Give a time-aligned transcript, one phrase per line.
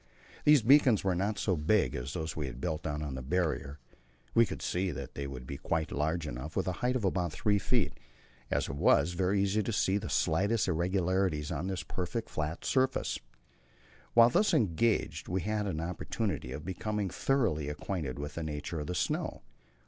[0.45, 3.77] These beacons were not so big as those we had built down on the Barrier;
[4.33, 7.31] we could see that they would be quite large enough with a height of about
[7.33, 7.93] 3 feet,
[8.49, 13.19] as it was, very easy to see the slightest irregularity on this perfectly flat surface.
[14.15, 18.87] While thus engaged we had an opportunity of becoming thoroughly acquainted with the nature of
[18.87, 19.43] the snow.